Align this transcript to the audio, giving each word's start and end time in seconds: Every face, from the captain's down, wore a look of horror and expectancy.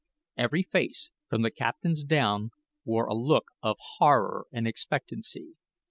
Every 0.35 0.63
face, 0.63 1.11
from 1.29 1.43
the 1.43 1.51
captain's 1.51 2.03
down, 2.03 2.49
wore 2.85 3.05
a 3.05 3.13
look 3.13 3.49
of 3.61 3.77
horror 3.99 4.47
and 4.51 4.67
expectancy. 4.67 5.57